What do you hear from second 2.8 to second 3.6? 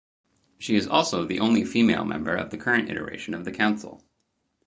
iteration of the